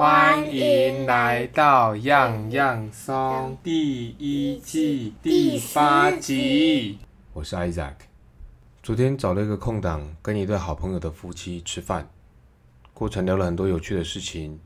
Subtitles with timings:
[0.00, 6.98] 欢迎来到样样松第一季第八集。
[7.34, 7.92] 我是 Isaac。
[8.82, 12.08] 昨天找了一个空档，跟一对好朋友的夫妻吃饭，
[12.94, 14.58] 过程聊了很多有趣的事情，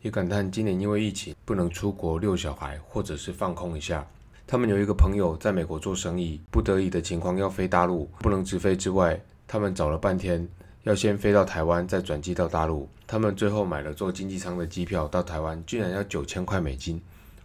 [0.00, 4.06] 也感叹今年因为疫情不能出国遛小孩，或者是放空一下。
[4.46, 10.48] 他们有一个朋友在美国做生意，不得已的情况要飞大陆，不能直飞之外，他们找了半天。
[10.84, 12.88] 要先飞到台湾，再转机到大陆。
[13.06, 17.00] 他们最后买了坐经济舱的机票到台湾，居然要九千块美金。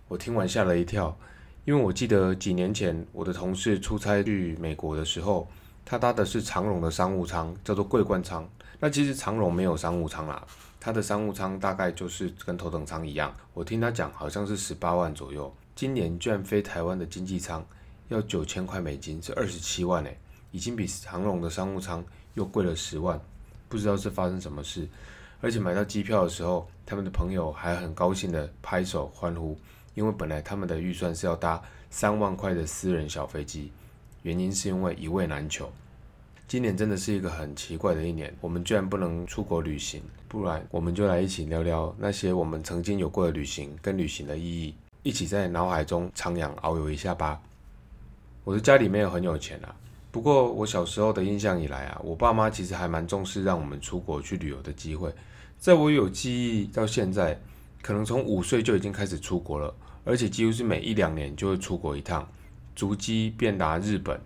[0.07, 1.17] 我听完吓了一跳，
[1.65, 5.47] 因为我记得几年前我的同事出差去美国的时候，
[5.83, 8.47] 他搭的是长荣的商务舱，叫做桂冠舱。
[8.79, 10.45] 那其实长荣没有商务舱啦，
[10.79, 13.33] 他的商务舱大概就是跟头等舱一样。
[13.53, 15.53] 我听他讲，好像是十八万左右。
[15.75, 17.65] 今年居然飞台湾的经济舱
[18.09, 20.19] 要九千块美金，是二十七万诶，
[20.51, 23.19] 已经比长荣的商务舱又贵了十万。
[23.69, 24.87] 不知道是发生什么事，
[25.41, 29.57] 而且买到机票的时候，他们的朋友还很高兴的拍手欢呼，
[29.95, 33.71] 因为本来他们的预算是要搭三万块的私人小飞机，
[34.21, 35.71] 原因是因为一位难求。
[36.47, 47.41] 今年真的是一个很奇怪的一年，我们居然不能出国旅行，不然我们就来一起聊聊那些我们曾经有过的旅行跟旅行的意义，一起在脑海中徜徉遨游一下吧。
[48.43, 49.73] 我的家里没有很有钱啊。
[50.13, 55.11] 不过我小时候的印象以来啊，我爸妈其实还蛮重视让我们出国去旅游的机会。
[55.57, 57.41] 在我有记忆到现在，
[57.81, 59.73] 可能从五岁就已经开始出国了，
[60.05, 62.29] 而且几乎是每一两年就会出国一趟，
[62.75, 64.21] 足迹遍达日本、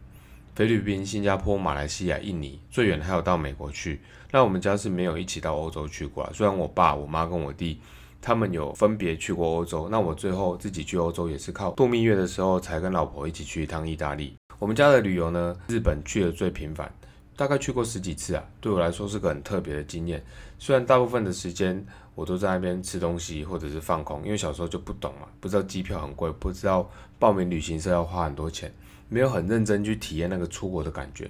[0.56, 4.02] 菲律宾、新加坡、马来西亚、印尼，最远还有到美国去。
[4.30, 7.80] 那我们家是没有一起到欧洲去过啊，虽然我爸、我妈跟我弟
[8.22, 14.36] 他们有分别去过欧洲，那我最后自己去欧洲也是靠度蜜月的时候才跟老婆一起去一趟意大利。
[14.60, 16.92] 我们家的旅游呢，日本去的最频繁，
[17.36, 20.24] 大概去过十几次啊，对我来说是个很特别的经验。
[20.58, 28.74] 虽然大部分的时间我都在那边吃东西或者是放空，因为小时候就不懂嘛，不知道机票很贵，不知道报名旅行社要花很多钱，
[29.10, 31.30] 没有很认真去体验那个出国的感觉。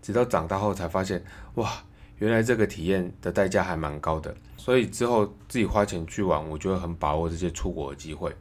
[0.00, 1.20] 直到长大后才发现，
[1.54, 1.82] 哇，
[2.18, 4.32] 原来这个体验的代价还蛮高的。
[4.56, 8.32] 所以之后自己花钱去玩，我就会很把握这些出国的机会。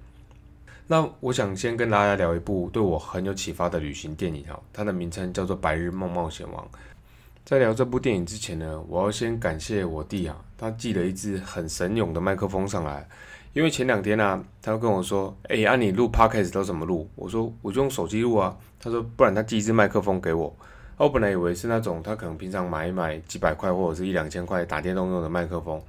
[0.90, 6.64] 那我想先跟大家聊一部对我很有启发的旅行电影哈，它的名称叫做《白日梦冒险王》。
[7.44, 13.08] 在聊这部电影之前呢，我要先感谢我弟啊，他寄了一支很神勇的麦克风上来。
[13.54, 20.56] 因为前两天呢，他跟我说：“哎，按你录 podcast 都怎么录？”我说：“我就用手机录啊。”他说：“不然他寄一支麦克风给我。”
[20.98, 25.82] 我本来以为是那种他可能平常买一买几百块或者是一两千块打电动用的麦克风。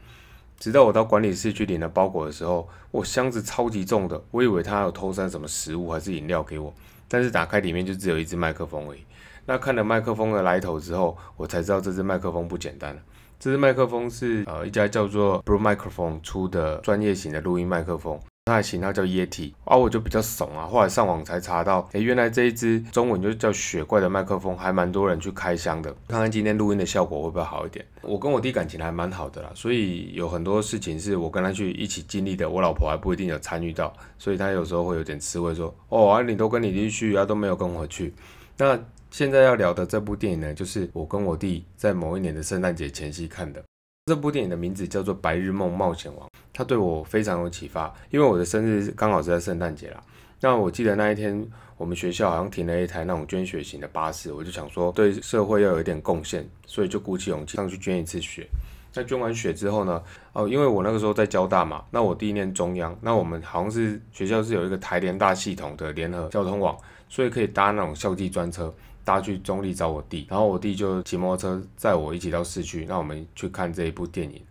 [0.58, 6.74] 直到我到管理室去领了包裹的时候，我箱子超级重的，我以为他有偷塞什么食物还是饮料给我，
[7.06, 9.00] 但是打开里面就只有一只麦克风而已。
[9.46, 12.98] 那看了麦克风的来头之后，我才知道这只麦克风不简单。
[13.38, 18.20] 这只麦克风是呃一家叫做 Blue Microphone 出的专业型的录音麦克风。
[18.48, 27.84] 它的型号叫液体，啊，我就比较怂啊，后来上网才查到，哎，原来这一支中文就叫雪怪的麦克风，还蛮多人去开箱的，看看今天录音的效果会不会好一点。
[28.02, 38.14] 我跟我弟感情还蛮好的啦，所以有很多事情是我跟他去一起经历的，我老婆还不一定有参与到，所以他有时候会有点吃味，说，哦，啊，你都跟你弟去啊，都没有跟我去。
[38.56, 38.78] 那
[39.10, 43.62] 现在要聊的这部电影呢，就是我跟我弟在某一年的圣诞节前夕看的。
[44.08, 50.02] 这部电影的名字叫做《白日梦冒险王》，它对我非常有启发，因为我的生日刚好是在圣诞节啦。
[50.40, 51.46] 那我记得那一天，
[51.76, 58.48] 我们学校好像停了一台那种捐血型的巴士，我就想说对社会要有一点贡献，所以就鼓起勇气上去捐一次血。
[58.94, 60.02] 那捐完血之后呢，
[60.32, 66.74] 哦，因为我那个时候在交大嘛，那我第一年中央，那我们好像是学校是有一个台联大系统的联合交通网，
[67.10, 68.72] 所以可以搭那种校际专车。
[69.08, 74.42] 搭去中立找我弟，然后我弟就骑摩托车载我一起到市区，那我们去看这一部电影。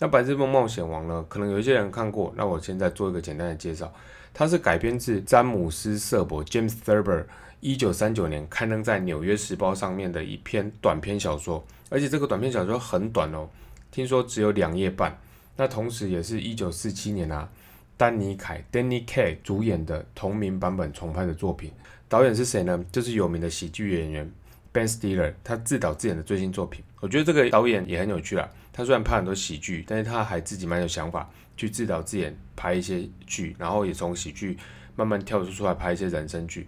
[0.00, 1.24] 那《白日梦冒险王》呢？
[1.28, 3.92] 可能有一些人看过，那我现在做一个简单的介绍。
[4.34, 7.24] 它是改编自詹姆斯·瑟伯 （James Thurber）
[7.60, 13.48] 一九三九年刊登在《纽约时报》上面的一篇短篇小说，而且这个短篇小说很短哦，
[13.92, 15.16] 听说只有两页半。
[15.56, 17.48] 那同时也是一九四七年啊，
[17.96, 21.70] 丹尼凯 （Danny k 主演的同名版本重拍的作品。
[22.10, 22.84] 导演是谁呢？
[22.90, 24.28] 就是有名的喜剧演员
[24.72, 26.82] Ben Stiller，他自导自演的最新作品。
[26.98, 28.50] 我觉得这个导演也很有趣啦。
[28.72, 34.58] 他虽然拍很多喜剧，但是他还自己蛮有想法，去自导自演拍一些剧，然后也从喜剧
[34.96, 36.66] 慢慢跳出出来拍一些人生剧。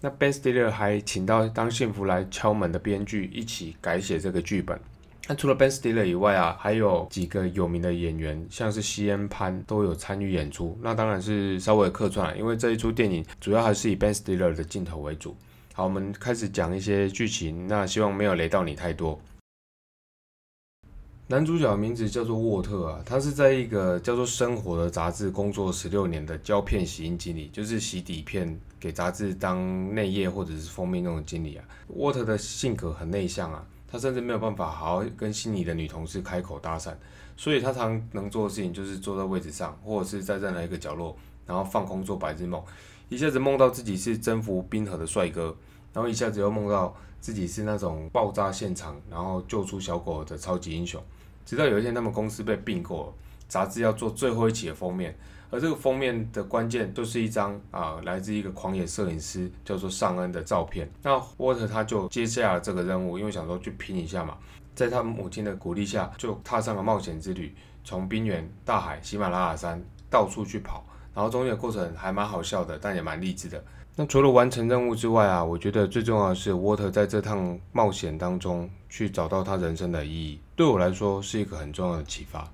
[0.00, 4.78] 那 Ben Stiller 还请到《当幸福来敲门》的编剧一起改写这个剧本。
[5.30, 10.78] 那除了 Ben Stiller 以外啊，还有几个有名的演员，像是西恩潘都有参与演出。
[10.80, 15.36] 那当然是稍微客串，因为这一出电影主要还是以 Ben Stiller 的镜头为主。
[15.74, 17.66] 好，我们开始讲一些剧情。
[17.66, 19.20] 那希望没有雷到你太多。
[21.26, 31.64] 男主角名字叫做沃特啊，他是在一个叫做《生活》的杂志工作十六年的胶片洗印经理，就是洗底片给杂志当内页或者是封面那种经理啊。
[31.88, 36.94] 沃特的性格很内向啊，他甚至没有办法好好跟心仪的女同事开口搭讪，
[37.36, 42.62] 所以他常能做的事情就是坐在位置上，或者是在任何一个角落，然后放空做白日梦，
[43.08, 45.56] 一下子梦到自己是征服冰河的帅哥，
[45.94, 51.02] 然后一下子又梦到自己是那种爆炸现场，然后救出小狗的超级英雄。
[51.46, 53.14] 直到有一天，他们公司被并购了，
[53.48, 55.16] 杂志要做最后一期的封面，
[55.50, 60.90] 而这个封面的关键就是一张啊，来自一个狂野摄影师叫做尚恩的照片。
[61.02, 64.36] 那沃特他就接下了这个任务，因为想说去拼一下嘛，
[64.74, 70.84] 在他母亲的鼓励下，就踏上了冒险之旅，从冰原、大海、喜马拉雅山到处去跑，
[71.14, 73.64] 然后中间的过程还蛮好笑的，但也蛮励志的。
[73.96, 82.48] 那除了完成任务之外啊，我觉得最重要的是沃特在这趟冒险当中去找到他人生的意义，对我来说是一个很重要的启发。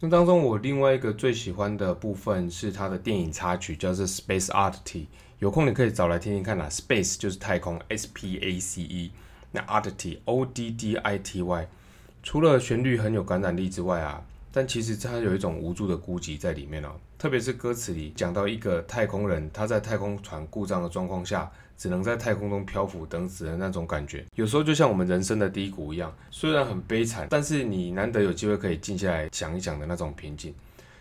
[0.00, 5.00] 那当中我另外一个最喜欢的部分是他的电影插曲，叫做《Space Oddity》，
[5.40, 6.68] 有空你可以找来听听看啦。
[6.70, 9.10] Space 就是太空，S P A C E，
[9.50, 11.68] 那 Oddity O D D I T Y，
[12.22, 14.22] 除了旋律很有感染力之外啊。
[14.52, 30.54] 但其实它有一种无助的孤寂在里面哦，特别是歌词里讲到一个太空人，他在太空船故障的状况下，只能在太空中漂浮等死的那种感觉，有时候就像我们人生的低谷一样，虽然很悲惨，但是你难得有机会可以静下来想一想的那种平静。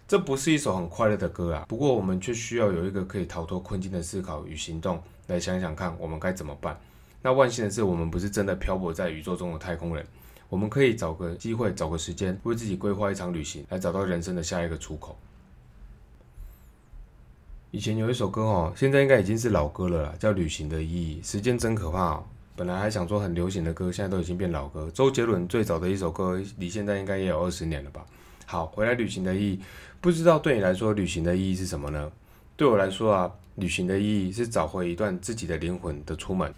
[0.07, 6.79] 这不是一首很快乐的歌啊，不过我们却需要有一个可以逃脱困境的思考与行动，来想想看我们该怎么办。
[7.21, 10.05] 那万幸的是，我们不是真的漂泊在宇宙中的太空人。
[10.49, 15.17] 我们可以找个机会，找个时间，为自己规划一场旅行，来找到人生的下一个出口。
[17.71, 21.21] 以前有一首歌哦，现在应该已经是老歌了啦，叫《旅行的意义》。
[21.29, 22.23] 时间真可怕哦，
[22.55, 24.89] 本来还想说很流行的歌，现在都已经变老歌。
[24.93, 28.05] 周杰伦最早的一首歌，离现在应该也有二十年了吧？
[28.45, 29.59] 好，回来旅行的意义，
[29.99, 32.09] 不知道对你来说，旅行的意义是什么呢？
[32.55, 36.51] 对我来说啊，旅行的意义是找回一段自己的灵魂的出门。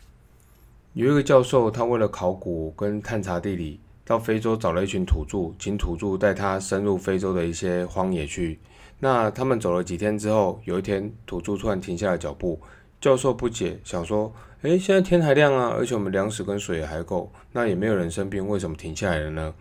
[0.94, 8.60] 有一个教授，他为了考古跟探查地理，到非洲找了一群土著，请土著带他深入非洲的一些荒野去。
[9.00, 12.60] 那他们走了几天之后，有一天土著突然停下了脚步。
[13.00, 14.34] 教授不解，想说
[14.64, 19.54] ：“诶，现在天还亮啊，而且我们粮食跟水还够，那也没有人生病，为什么停下来了呢？”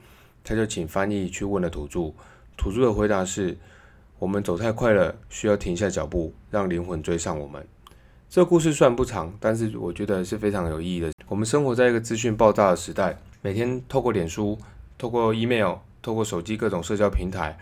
[0.42, 2.10] 他就请翻译去问了土著。
[2.56, 3.56] 土著的回答是
[4.18, 7.64] ：“我们走太快了，需要停下脚步，让灵魂追上我们。”
[8.28, 11.12] 这故事虽然不长，但是我觉得是非常有意义的。
[11.28, 14.58] 我们生活在一个资讯爆炸的时代，每天透过脸书、
[14.96, 17.58] 透过 email、透过手机各种社交平台，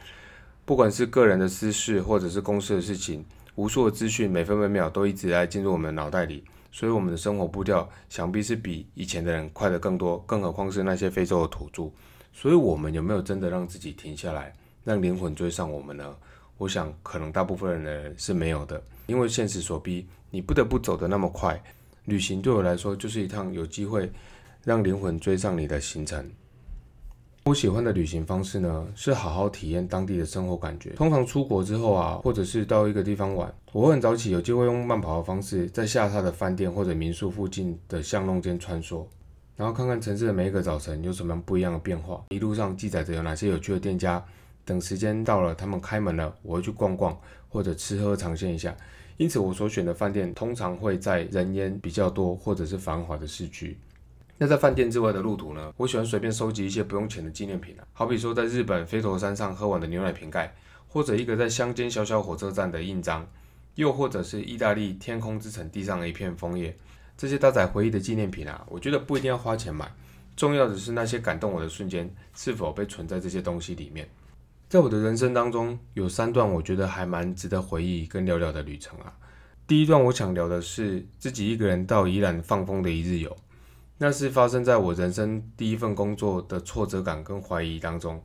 [0.64, 3.24] 不管是个人的私事或者是公司的事情，
[3.56, 10.18] 无数的资讯每分每秒都一直在进入我们的脑袋里，所以我们的生活步调想必是比以前的人快得更多。
[10.28, 11.90] 更何况是那些非洲的土著，
[12.32, 14.54] 所以我们有没有真的让自己停下来，
[14.84, 16.14] 让灵魂追上我们呢？
[16.56, 21.60] 我想，可能大部分人的人是没有的，因为现实所逼，你不得不走得那么快。
[22.06, 24.10] 旅行对我来说，就是一趟有机会
[24.64, 26.24] 让灵魂追上你的行程。
[27.44, 30.90] 我喜欢的旅行方式呢，是好好体验当地的生活感觉。
[30.90, 39.04] 通常出国之后啊，或者是到一个地方玩，我会很早起，有机会用慢跑的方式，在下榻的饭店或者民宿附近的巷弄间穿梭，
[39.56, 42.24] 然后看看城市的每一个早晨有什么不一样的变化。
[42.30, 44.24] 一路上记载着有哪些有趣的店家。
[44.64, 47.16] 等时间到了，他们开门了，我会去逛逛
[47.48, 48.76] 或者吃喝尝鲜一下。
[49.18, 53.76] 因此，我所选的饭店通常会在人烟比较多或者是繁华的市区。
[54.36, 55.72] 那在饭店之外的路途呢？
[55.78, 60.54] 我喜欢随便收集一些不用钱的纪念品啊，好比说在日本飞驼山上喝完的牛奶瓶盖，
[60.86, 63.26] 或者一个在乡间小小火车站的印章，
[63.76, 66.76] 又或者是意大利天空之城地上的一片枫叶。
[67.16, 69.90] 这些搭载回忆的纪念品啊，我觉得不一定要花钱买，
[70.36, 74.06] 重要的是那些感动我的瞬间是否被存在这些东西里面。
[74.68, 79.14] 在我的人生当中，有三段我觉得还蛮值得回忆跟聊聊的旅程啊。
[79.64, 83.36] 第一段我想聊的是自己一个人到宜兰放风的一日游，
[83.98, 88.20] 那是发生在我人生第一份工作的挫折感跟怀疑当中。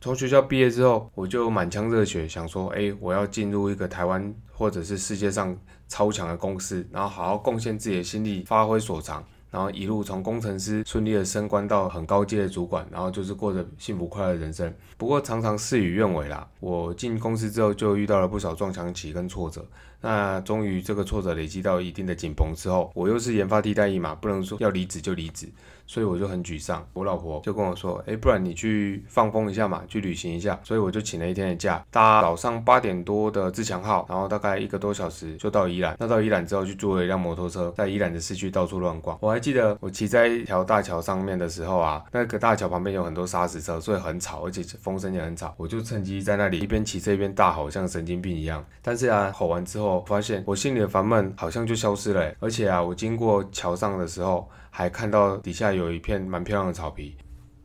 [0.00, 5.56] 从学校毕业之后，我就满腔热血，想说，哎，我要进入一个台湾或者是世界上
[5.86, 9.24] 超强的公司，然后好好贡献自己的心力，发挥所长。
[9.50, 14.72] 然后一路从工程师顺利的升官到很高阶的主管，然后就是过着幸福快乐的人生。
[14.96, 19.64] 不过常常事与愿违啦，我进公司之后就遇到了不少撞墙期跟挫折，
[20.00, 25.48] 那终于这个挫折累积到一定的紧绷之后，我又是研发替代役嘛，不能说要离职就离职。
[25.88, 30.60] 所以我就很沮丧，我老婆就跟我说，哎，不然你去放风一下嘛，去旅行一下。
[30.62, 35.96] 所以我就请了一天的假，搭早上八点多的自强号，然后大概一个多小时就到宜兰。
[35.98, 39.16] 那到宜兰之后，去租了一辆摩托车，在宜兰的市区到处乱逛。
[39.22, 45.54] 我还记得我骑在一条大桥上面的时候啊，那个大桥旁边有很多砂石车，所以很吵，而且风声也很吵。
[45.56, 48.62] 我就趁机在那里一边骑车一边大吼，像神经病一样。
[48.82, 52.30] 但是啊，吼完之后，发现我心里的烦闷好像就消失了。
[52.40, 54.46] 而且啊，我经过桥上的时候。
[54.78, 57.16] 还看到底下有一片蛮漂亮的草皮，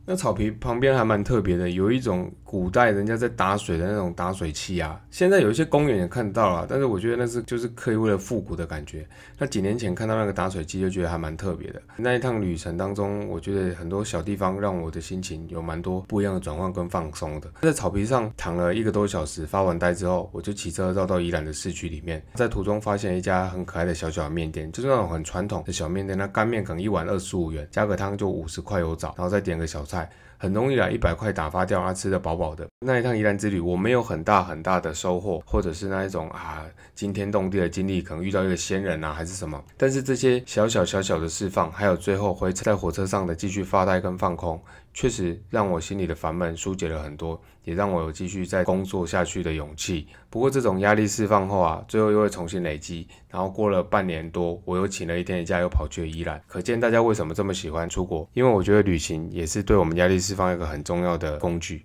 [0.04, 2.28] 那草皮旁边还蛮特别的，有一种。
[2.54, 9.04] 古代人家在打水的那种打水器啊，现在有一些公园也看到了，但是我觉得那是就是刻意为了复古的感觉。
[9.36, 11.82] 那几年前看到那个打水机就觉得还蛮特别的。
[11.96, 17.50] 那一趟旅程当中，我觉得很多小地方让我的心情有蛮多不一样的转换跟放松的。
[17.62, 26.16] 在草皮上躺了一个多小时，发完呆之后，我就骑车绕到宜兰的市区里面，在途中发现一家很可爱的小小的面店，就是那种很传统的小面店。
[26.16, 30.08] 那干面可能一碗二十五元，加个汤就五十块有找，然后再点个小菜。
[30.44, 32.68] 很容易啦，一百块打发掉，他吃的饱饱的。
[32.84, 39.64] 那一趟宜兰之旅，我没有很大很大的收获，或者是那一种啊惊天动地的经历，可能遇到一个仙人啊，还是什么。
[39.78, 44.60] 但是这些小小小小的释放，还有最后会在火车上的继续发呆跟放空。
[44.92, 50.06] 确实让我心里的烦闷疏解了很多，也让我有继续再工作下去的勇气。
[50.30, 53.06] 不过这种压力释放后啊，最后又会重新累积。
[53.28, 56.40] 然后过了半年多，我又请了一天假，又跑去了宜兰。
[56.46, 58.28] 可见大家为什么这么喜欢出国？
[58.32, 61.84] 因为我觉得旅行也是对我们压力释放一个很重要的工具。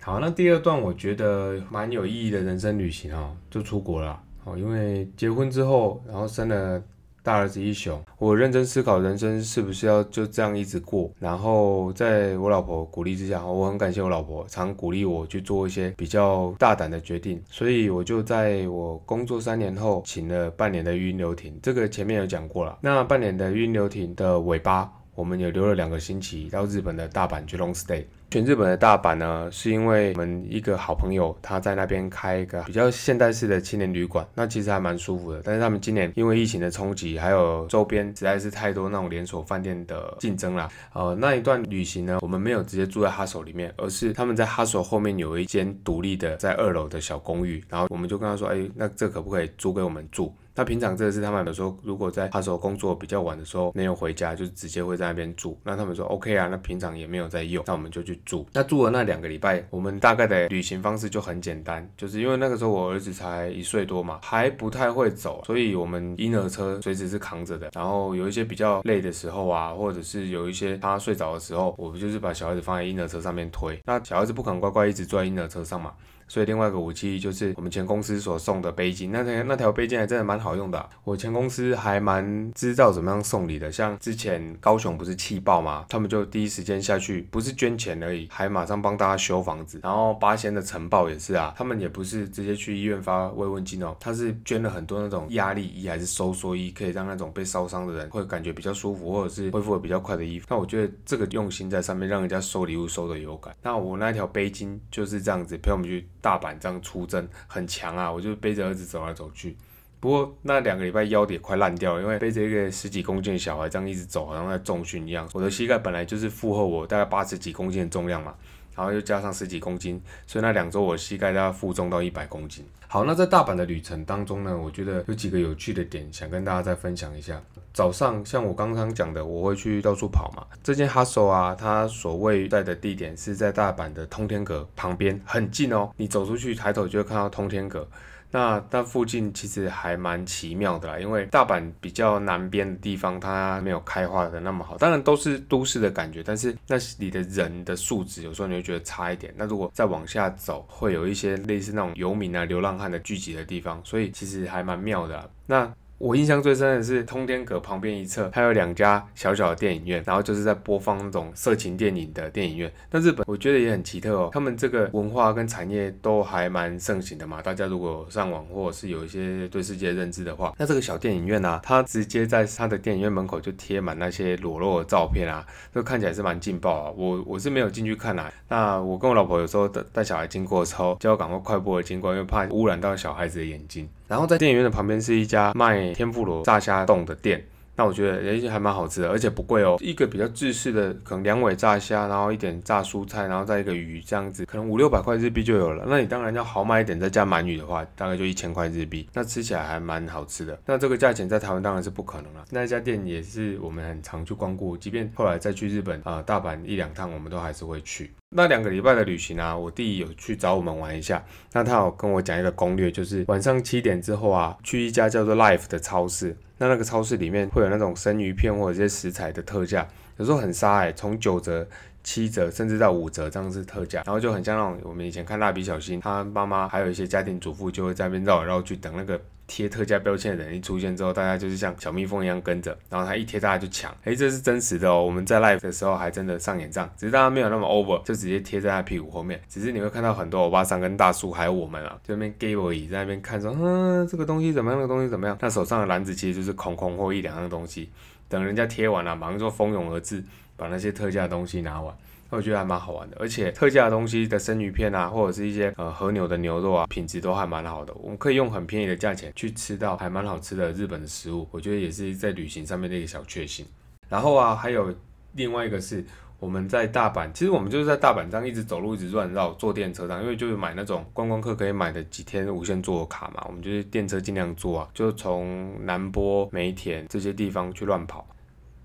[0.00, 4.58] 好，那第二段我觉得蛮有意义的人生旅行哦，就出国了哦。
[4.58, 6.82] 因为结婚之后，然后生了。
[7.24, 11.10] 大儿子一雄，我认真思考人生是不是要就这样一直过。
[11.18, 17.42] 然后在我老婆鼓励之下，我很感谢我老婆，常鼓励我去做一些比较大胆的决定。
[17.48, 21.58] 所以我就在我工作三年后，请了半年的孕留停。
[21.62, 22.78] 这个前面有讲过了。
[22.82, 28.04] 那半年的孕留停的尾巴，我们也留了两个星期到日本的大阪去 long stay。
[28.32, 35.40] 选日本的大阪呢，是因为我们一个好朋友他在那边开一个比较现代式的青年旅馆，那其实还蛮舒服的。
[35.44, 40.68] 但是他们今年因为疫情的冲击，还有周边实在是太多那种连锁饭店的竞争啦。
[40.94, 50.34] 呃，那一段旅行呢，我们没有直接住在哈手里面，而是他们在哈手后面有一间独立的在二楼的小公寓，然后我们就跟他说，哎，那这可不可以租给我们住？
[50.56, 55.56] 那平常这个是他们有时候如果在哈手工作比较晚的时候没有回家，就直接会在那边住。
[55.62, 58.14] 那他们说 OK 啊，那平常也没有在用，那我们就去。
[58.24, 67.70] 住那住了那两个礼拜，我们大概的旅行方式就很简单，就是因为那个时候我儿子才一岁多嘛，还不太会走，所以我们婴儿车随时是扛着的。
[67.74, 73.78] 然后有一些比较累的时候啊，或者是有一些他睡着的时候，我们就是把小孩子放在婴儿车上面推。
[73.84, 75.92] 那小孩子不可能乖乖一直坐在婴儿车上嘛。
[76.26, 80.88] 所以另外一个武器就是我们前公司所送的背巾，那条那条背巾还真的蛮好用的。
[81.04, 85.84] 我前公司还蛮知道怎么样送礼的，像之前高雄不是气爆吗？
[85.88, 89.80] 他们就第一时间下去，不是捐钱而已，还马上帮大家修房子。
[89.82, 100.46] 然后八仙的晨报也是啊，他们也不是直接去医院发慰问金哦，他是捐了很多那种压力衣还是收缩衣，可以让那种被烧伤的人会感觉比较舒服，或者是恢复的比较快的衣服。
[100.48, 103.54] 那我觉得这个用心在上面，让人家收礼物收的有感。
[103.62, 106.08] 那我那条背巾就是这样子陪我们去。
[106.24, 109.54] 大阪这样出征很强啊，我就背着儿子走来走去。
[110.00, 115.28] 不过那两个礼拜腰也快烂掉了，因为背着一个十几公斤的小孩这样一直走，好像在重训一样。
[115.34, 118.34] 我的膝盖本来就是负荷我大概八十几公斤的重量嘛，
[118.76, 122.64] 然后又加上十几公斤，所以那两周我膝盖都要负重到一百公斤。
[122.86, 127.40] 好，那在大阪的旅程当中呢，我觉得有几个有趣的点想跟大家再分享一下。
[127.72, 130.46] 早上像我刚刚讲的，我会去到处跑嘛。
[130.62, 135.90] 这间 hustle 啊，它所位在的地点是在大阪的通天阁旁边，很近哦。
[135.96, 137.88] 你走出去抬头就会看到通天阁。
[138.34, 144.76] 那那附近其实还蛮奇妙的啦，因为大阪比较南边的地方，它没有开化的那么好。
[144.76, 149.32] 当然都是都市的感觉，但是那里的人的素质有时候你会觉得差一点。
[149.36, 155.30] 那如果再往下走，会有一些类似那种游民啊、流浪汉的聚集的地方，所以其实还蛮妙的。
[155.46, 155.72] 那
[156.04, 162.70] 我印象最深的是通天阁旁边一侧，它有两家小小的电影院，然后就是在播放那种色情电影的电影院。
[162.90, 167.40] 那日本我觉得也很奇特哦，他们这个文化跟产业都还蛮盛行的嘛。
[167.40, 175.42] 大家如果上网或者是有一些对世界的认知的话，那这个小电影院呢，它直接在它的电影院门口就贴满那些裸露的照片啊，
[175.72, 176.92] 这看起来是蛮劲爆啊。
[176.94, 178.30] 我我是没有进去看啊。
[178.50, 183.88] 那我跟我老婆有时候带带小孩经过的时候，就要赶快快步的经过，因为怕污染到小孩子的眼睛。
[184.06, 187.42] 然后在电影院的旁边是一家卖天妇罗炸虾冻的店，
[187.76, 189.76] 那我觉得诶还蛮好吃的，而且不贵哦。
[189.80, 195.84] 一个比较制式的，可能两尾炸虾，然后一点炸蔬菜，然后再一个鱼这样子，可能五六百块日币就有了。
[195.88, 199.08] 那你当然要豪迈一点，再加鳗鱼的话，大概就一千块日币。
[199.12, 200.58] 那吃起来还蛮好吃的。
[200.66, 202.44] 那这个价钱在台湾当然是不可能了。
[202.50, 208.12] 那家店也是我们很常去光顾，即便后来再去日本啊大阪一两趟，我们都还是会去。
[208.36, 211.24] 那两个礼拜的旅行啊，我弟有去找我们玩一下。
[211.52, 216.36] 那他有跟我讲一个攻略，就是晚上七点之后啊，去一家叫做 Life 的超市。
[216.58, 219.86] 那那个超市里面会有那种生鱼片或者这些食材的特价，
[220.18, 221.66] 有时候很杀哎，从九折、
[222.04, 229.20] 七折甚至到五折这样是特价，然后就很像那种我们以前看蜡笔小新，他妈妈还有一些家庭主妇就会在那边绕来绕去等那个。
[229.46, 235.04] 贴特价标签的人一出现之后，大家就是像小蜜蜂一样跟着，然后他一贴大家就抢，哎，这是真实的哦。
[235.04, 239.38] 我们在 live 的时候还真的上演账，只是大家没有那么 over，就直接贴在他屁股后面。
[239.46, 244.80] 只是你会看到很多欧巴桑跟大叔还有我们啊，就那边 g a v e 椅在那边看说，嗯，这个东西怎么样？
[244.80, 245.36] 那个东西怎么样？
[245.38, 247.90] 那手上的篮子其实就是空空或一两样东西，
[248.30, 250.24] 等人家贴完了，马上就蜂拥而至，
[250.56, 251.96] 把那些特价东西拿完。
[252.30, 257.94] 我觉得还蛮好玩的，而且特价东西的生鱼片啊，或者是一些呃和牛的牛肉啊，品质都还蛮好的。
[257.94, 263.64] 我们可以用很便宜的价钱去吃到还蛮好吃的日本的食物，我觉得也是在旅行上面的一个小确幸。
[264.08, 264.92] 然后啊，还有
[265.34, 266.04] 另外一个是
[266.40, 278.26] 我们在大阪，其实我们就是在大阪这样一直走路，一直乱绕，坐电车上，因为就是买那种观光客可以买的几天无限坐卡嘛，我们就是电车尽量坐啊，就从南波、梅田这些地方去乱跑。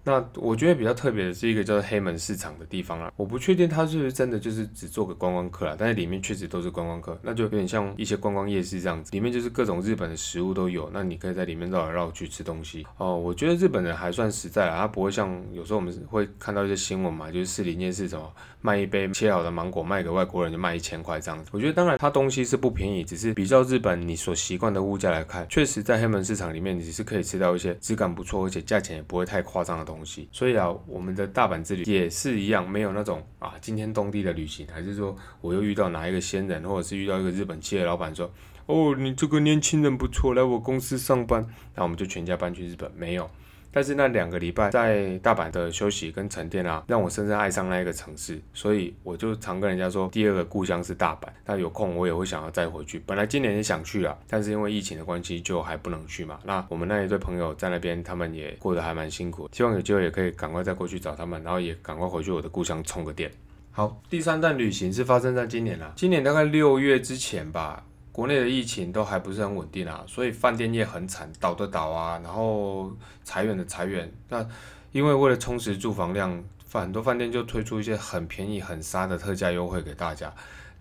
[0.03, 13.17] 那我觉得比较特别的是一个叫做黑门市场的地方啦，我不确定它是不是真的就是只做个观光客啦，但是里面确实都是观光客，那就有点像一些观光夜市这样子，里面就是各种日本的食物都有，那你可以在里面绕来绕去吃东西哦。
[13.17, 21.49] 我觉得日本人还算实在啊，他不会像有时候我们会看到一些新闻嘛，就是士林夜市什么卖一杯切好的芒果卖给外国人就卖一千块这样子。
[21.53, 30.73] 我觉得当然它东西是不便宜，只是比较日本你所习惯的物价来看，确实在黑门市场里面你是可以吃到一些质感不错，而且价钱也不会太夸张的东西，所以啊。
[30.87, 38.31] 我们的大阪之旅也是一样，没有那种啊惊天动地的旅行，还是说我又遇到哪一个仙人，或者是遇到一个日本企业老板说，
[38.65, 43.29] 哦，你这个年轻人不错，来我公司上班，那我们就全家搬去日本，没有。
[43.71, 51.27] 但是那两个礼拜在大阪的休息跟沉淀啊，让我深深爱上那一个城市，所以我就常跟人家说，第二个故乡是大阪。
[51.45, 53.01] 那有空我也会想要再回去。
[53.05, 56.39] 本来今年也想去了，但是因为疫情的关系，就还不能去嘛。
[56.43, 63.31] 那我们那一对朋友在那边，他们也过得还蛮辛苦，希望有机会也可以赶快再过去找他们，然后也赶快回去我的故乡充个电。
[63.71, 67.85] 好，第三段旅行是发生在今年了，今年大概六月之前吧。
[68.19, 72.91] 国内的疫情都还不是很稳定啊，所以饭店业很惨，倒的倒啊，然后
[73.23, 74.11] 裁员的裁员。
[74.27, 74.45] 那
[74.91, 80.33] 因为为了充实住房量，很多饭店就推出一些很便宜、很杀的特价优惠给大家。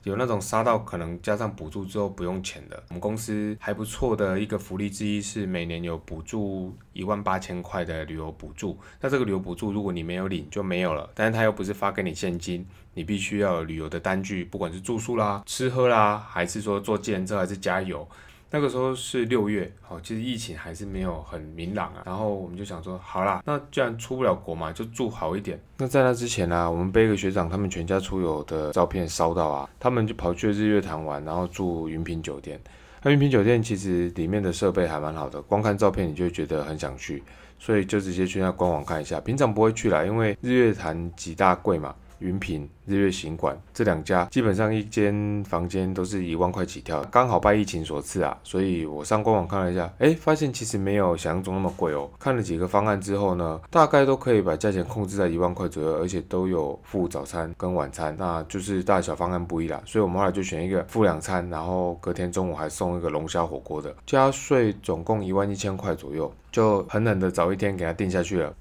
[0.04, 2.82] 有那种杀到可能加上补助之后不用钱的。
[2.88, 8.78] 我们公司还不错的一个福利之一是每年有补助一万八千块的旅游补助。
[9.00, 18.08] 那这个旅游补助如果你没有领就没有了，但是他又不是发给你现金，你必须要有旅游的单据，不管是住宿啦、吃喝啦，还是说坐计程车还是加油。
[18.50, 22.02] 那个时候是六月，好，其实疫情还是没有很明朗啊。
[22.06, 25.60] 然后我们就想说，好啦，那既然出不了国嘛，就住好一点。
[25.76, 32.58] 那在那之前呢，我们被一个学长他们全家出游的照片烧到啊，他们就跑去日月潭玩，然后住云品酒店。
[33.02, 37.22] 那云品酒店其实里面的设备还蛮好的，光看照片你就觉得很想去，
[37.58, 39.20] 所以就直接去那官网看一下。
[39.20, 41.94] 平常不会去啦，因为日月潭几大贵嘛。
[42.18, 52.10] 云品、日月行馆这两家，基本上一间房间都是一万块起跳，刚好拜疫情所赐啊，所以我上官网看了一下，哎，发现其实没有想象中那么贵哦。
[52.18, 59.80] 看了几个方案之后呢，大概都可以把价钱控制在一万块左右，而且都有付早餐跟晚餐，那就是大小方案不一啦。
[59.86, 68.54] 所以我们后来就选一个付两餐，然后隔天中午还送一个龙虾火锅的，加税总共一万一千块左右，就狠狠的早一天给他定下去了。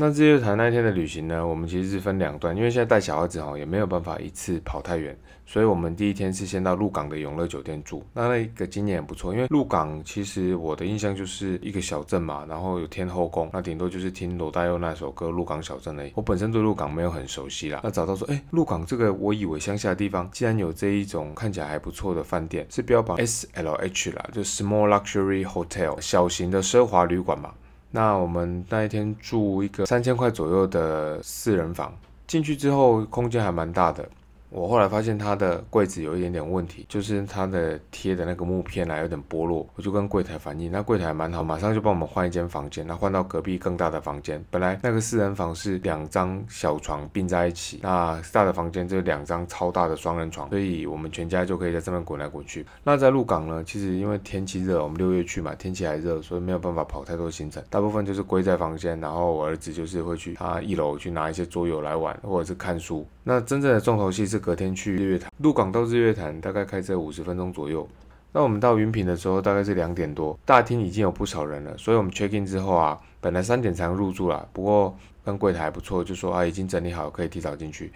[0.00, 1.46] 那日月潭那一天的旅行呢？
[1.46, 8.02] 我们其实是分两段，因为现在带小孩子哈，也没有办法一次跑太远，所以我们第一天是先到鹿港的永乐酒店住。
[8.14, 16.12] 那那个经验也不错，因为鹿港其实我的印象就是一个小镇嘛，然后有天后宫，那顶多就是听罗大佑那首歌《鹿港小镇》而已。
[16.14, 27.52] 我本身对鹿港没有很熟悉啦，那找到说，哎，鹿港这个我以为乡下的地方，竟然有这一种看起来还不错的饭店，是标榜 S L H 啦，就 Small Luxury Hotel，小型的奢华旅馆嘛。
[27.90, 31.92] 那我们那一天住一个三千块左右的四人房，
[32.26, 34.08] 进去之后空间还蛮大的。
[34.50, 44.44] 我后来发现他的柜子有一点点问题，就是他的贴的那个木片啊有点剥落，我就跟柜台反映，那柜台蛮好，马上就帮我们换一间房间，那换到隔壁更大的房间。
[44.50, 52.66] 本来那个四人房是两张小床并在一起，那大的房间就是两张超大的双人床，所以我们全家就可以在这边滚来滚去。
[52.82, 63.06] 那在鹿港呢，其实因为天气热，我们六月去嘛，天气还热，所以没有办法跑太多行程，大部分就是归在房间，然后我儿子就是会去他一楼去拿一些桌游来玩，或者是看书。
[63.22, 67.86] 那真正的重头戏是隔天去日月潭，鹿港到日月潭大概开车五十分钟左右。
[68.32, 77.92] 那我们到云品的时候大概是两点多，大厅已经有不少人了，所以我们 check in 之后啊，本来三点才能入住啦，不过跟柜台还不错，就说啊已经整理好，可以提早进去。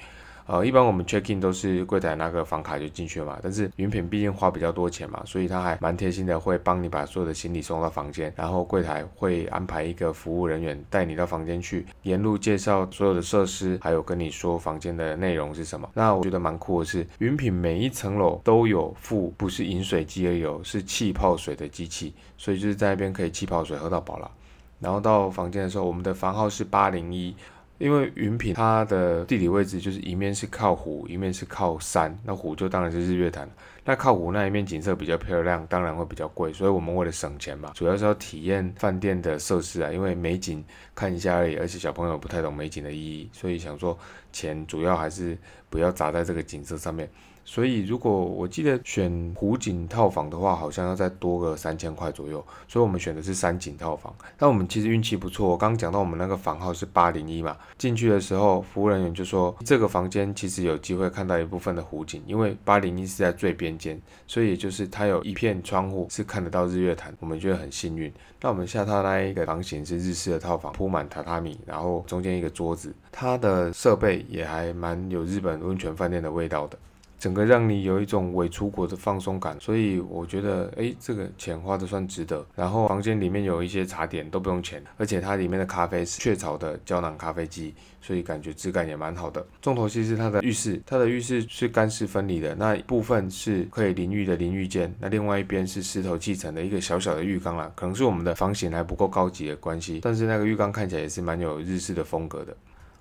[0.47, 15.89] 呃，一般我们 check in 都是柜台拿个房卡就进去了嘛，但是云品毕竟花比较多钱嘛，所以他还蛮贴心的，会帮你把所有的行李送到房间，然后柜台会安排一个服务人员带你到房间去，沿路介绍所有的设施，还有跟你说房间的内容是什么。
[15.95, 24.31] 那我觉得蛮酷的是，云品每一层楼都有附不是饮水机而有，是气泡水的机器，所以就是在那边可以气泡水喝到饱了。
[24.79, 27.35] 然后到房间的时候，我们的房号是八零一。
[27.85, 33.47] 因为云品它的地理位置就是一面是靠湖，一面是靠山，那湖就当然是日月潭。
[33.85, 36.51] 那靠湖那一面景色比较漂亮，当然会比较贵。
[36.51, 43.99] 所以我们为了省钱嘛，主要是要体验饭店的设施啊，因为美景看一下而已，而且小朋友不太懂美景的意义，所以想说
[44.33, 45.37] 钱主要还是
[45.69, 47.07] 不要砸在这个景色上面。
[47.45, 52.45] 所以，如果我记得选湖景套房的话，好像要再多个三千块左右。
[52.67, 54.15] 所以我们选的是山景套房。
[54.39, 68.13] 但我们其实运气不错，我刚刚讲到我们那个房号是八零一嘛，进去的时候服务人员就说这个房间其实有机会看到一部分的湖景，因为八零一是在最边间，所以就是它有一片窗户是看得到日月潭，我们觉得很幸运。
[68.41, 76.79] 那我们下榻那一个房型是日式的套房，铺满榻榻米，然后中间一个桌子，它的设备也还蛮有日本温泉饭店的味道的。
[77.25, 82.45] 整个让你有一种伪出国的放松感，所以我觉得，哎，这个钱花的算值得。
[82.55, 89.43] 然后房间里面有一些茶点都不用钱，而且它里面的咖啡是雀巢的胶囊咖啡机，所以感觉质感也蛮好的。
[89.63, 97.73] 重头戏是它的浴室，它的浴室是干湿分离的，那一部分是可以淋浴的淋浴间，那另外一边是石头砌成的一个小小的浴缸啦。
[97.75, 102.55] 可能是我们的房型还不够高级的关系，但是那个浴缸看起来也是蛮有日式的风格的。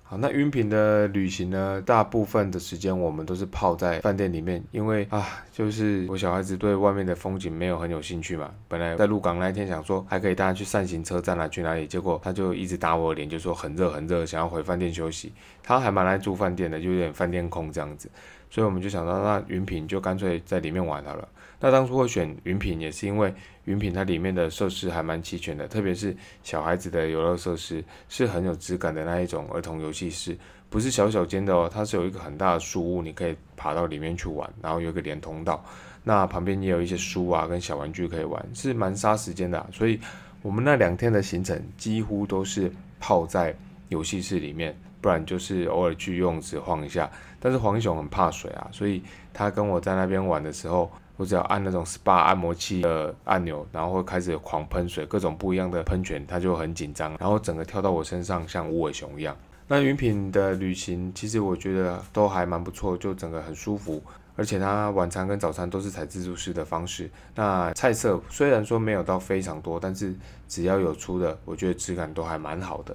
[0.06, 1.82] 好，那云品的旅行呢？
[1.84, 8.50] 大部分的时间我们都是泡在饭店里面，因为啊，就是我小孩子对外面的风景没有很有兴趣嘛。
[8.68, 15.32] 本来在鹿港那一天想说还可以带他去扇行车站啊，去哪里，结果他就一直打我脸，就说很热很热，想要回饭店休息。
[15.62, 18.10] 他还蛮爱住饭店的，就有点饭店控这样子。
[18.50, 21.26] 所以我们就想到，那云品就干脆在里面玩好了。
[21.64, 23.32] 那当初会选云品，也是因为
[23.64, 30.36] 云品它里面的设施还蛮齐全的，特别是小孩子的游乐设施是很有质感的那一种儿童游戏室，
[30.68, 35.64] 不是小小间的哦，它是有一个很大的书屋，你可以爬到里面去玩，然后有一个连通道，
[36.02, 39.66] 那旁边也有一些书啊跟小玩具可以玩，是蛮杀时间的。
[39.72, 39.98] 所以
[40.42, 43.56] 我们那两天的行程几乎都是泡在
[43.88, 44.76] 游戏室里面。
[45.00, 49.02] 不然就是偶尔去游泳池晃一下，但是黄熊很怕水啊，所以
[49.34, 59.36] 他跟我在那边玩的时候，我只要按那种 SPA 按摩器的按钮，然后会开始狂喷水，各种不一样的喷泉，它就很紧张，然后整个跳到我身上像无尾熊一样。
[59.68, 64.02] 那云品的旅行其实我觉得都还蛮不错，就整个很舒服，
[64.36, 67.10] 而且它晚餐跟早餐都是采自助式的方式。
[67.34, 70.14] 那菜色虽然说没有到非常多，但是
[70.48, 72.94] 只要有出的，我觉得质感都还蛮好的。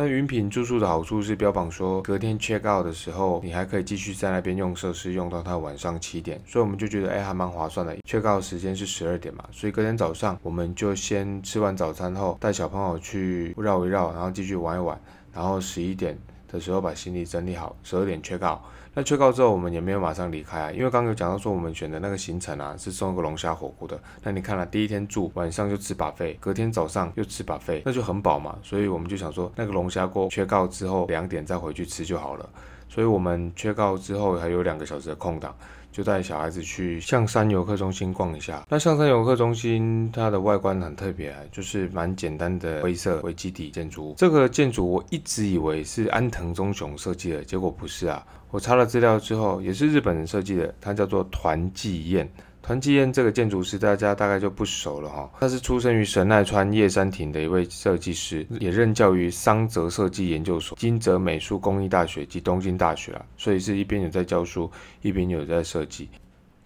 [0.00, 7.96] 那云品住宿的好处是标榜说，隔天 check out 的时候，你还可以继续在那边用设施，用到它晚上七点，所以我们就觉得，哎，还蛮划算的。
[8.08, 14.96] check out 时间是十二点嘛，所以隔天早上我们就先吃完早餐后，带小朋友去绕一绕，然后继续玩一玩，
[15.32, 18.60] 然后十一点的时候把行李整理好，十二点 check out。
[18.98, 23.96] 那确告之后，我们也没有马上离开啊，因为刚刚有讲到说，我们选的那个行程啊，是送一个龙虾火锅的。
[24.24, 28.58] 那你看了，第一天住，晚上就吃把费，隔天早上又吃把费，那就很饱嘛。
[28.60, 32.50] 所以我们就想说，那个龙虾锅缺告之后，两点再回去吃就好了。
[32.88, 35.54] 所以我们缺告之后还有两个小时的空档。
[35.90, 38.62] 就带小孩子去象山游客中心逛一下。
[38.68, 44.14] 那象山游客中心它的外观很特别，就是蛮简单的灰色为基底建筑。
[44.16, 48.24] 这个建筑我一直以为是安藤忠雄设计的，结果不是啊。
[48.50, 52.30] 我查了资料之后，也是日本人设计的，它叫做团纪宴。
[52.60, 55.30] 团纪宴这个建筑师，大家大概就不熟了哈。
[55.40, 66.08] 他是出生于神奈川叶山町的一位设计师，也任教于桑泽设计研究所、金泽美术工艺大学及东京大学啊，所以是一边有在教书，一边有在设计。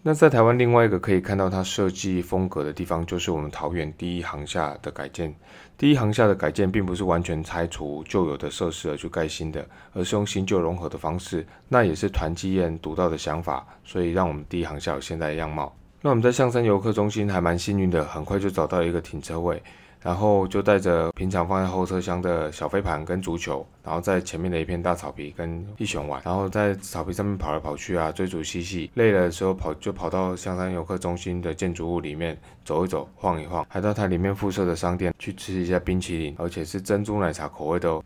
[0.05, 5.33] 那在台湾另外一个可以看到它设计风格的地方，就是我们桃园第一航厦的改建。
[5.79, 11.47] 第一航厦的改建并不是完全拆除旧有的设施而去盖新的，而是用新旧融合的方式。
[11.69, 15.73] 那也是团积燕独到的想法，所以让我们第一航厦有现在的样貌。
[16.01, 19.63] 那我们在象山游客中心还蛮幸运的，很快就找到了一个停车位。
[20.03, 28.91] 然后就带着平常放在后车厢的小飞盘跟足球，然后在前面的一片大草皮跟一熊玩，然后在草皮上面跑来跑去啊，追逐嬉戏。
[28.95, 38.03] 累了的时候跑就跑到香山游客中心的建筑物里面走一走、晃一晃，还到它里面附设的商店去吃一下冰淇淋，而且是珍珠奶茶口味的哦。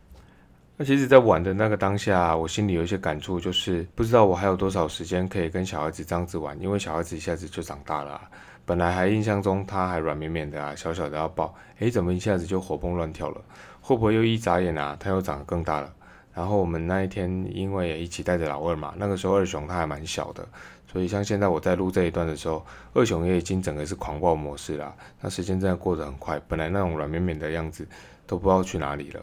[0.76, 8.20] 那其实，在玩的那个当下，我心里有一些感触，就是不知道我还有多少时间可以跟小孩子这样子玩，因为小孩子一下子就长大了。
[8.66, 13.40] 本来还印象中他还软绵绵的啊，小小的要抱，诶，怎么一下子就活蹦乱跳了？
[13.80, 15.90] 会不会又一眨眼啊，他又长得更大了？
[16.34, 20.46] 然后我们那一天因为也一起带着老二嘛，那个时候二熊他还蛮小的，
[20.90, 24.92] 所以像现在我在录这一段的时候，二熊也已经整个是狂暴模式啦。
[25.20, 27.86] 那时间真的过得很快，本来那种软绵绵的样子
[28.26, 29.22] 都不知道去哪里了。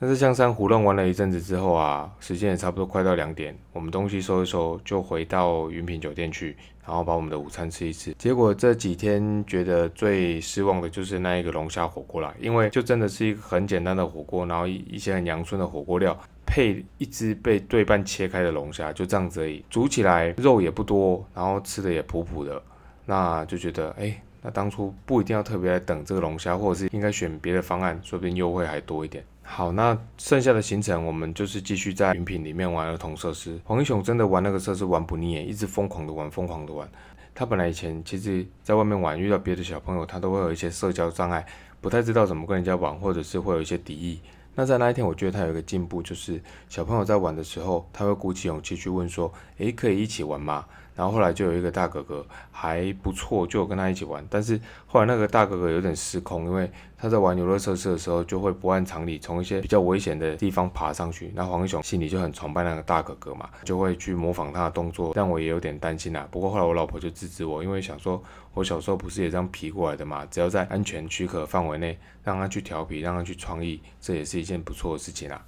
[0.00, 8.12] 但是香山胡乱玩了一阵子之后啊，时间也差不多快到两点，我们东西收一收就回到云品酒店去，然后把我们的午餐吃一吃。
[8.18, 19.64] 结果这几天觉得最失望的就是那一个龙虾火锅啦，因为就真的是一个很简单的火锅，然后一一些很阳春的火锅料，配一只被对半切开的龙虾，就这样子而已。
[19.70, 22.60] 煮起来肉也不多，然后吃的也普普的，
[23.06, 29.24] 那就觉得哎，那当初不一定要特别来等这个龙虾，或者是应该选别的方案，说不定优惠还多一点。
[29.46, 33.60] 好，那剩下的行程我们就是继续在云品里面玩儿童设施。
[33.62, 36.88] 黄英雄真的玩那个设施玩不腻，一直疯狂的玩，疯狂的玩。
[37.34, 41.44] 他本来以前其实在外面玩，遇到别的小朋友，他都会有一些社交障碍，
[41.80, 44.18] 不太知道怎么跟人家玩，或者是会有一些敌意。
[44.54, 54.24] 那在那一天，我觉得他有一个进步，就是小朋友在玩的时候，他会鼓起勇气去问说：“诶，可以一起玩吗？”然后后来就有一个大哥哥还不错，就跟他一起玩。
[54.30, 61.32] 但是后来那个大哥哥有点失控，因为他在玩游乐设施的时候，就会不按常理从一些比较危险的地方爬上去。
[61.34, 66.26] 那黄英雄心里就很崇拜那个大哥哥嘛，就会去模仿他的动作，让我也有点担心啊。
[66.30, 75.44] 不过后来我老婆就制止我，因为想说我小时候不是也这样皮过来的嘛，只要在安全许可范围内，让他去调皮，让他去创意，这也是一件不错的事情啊。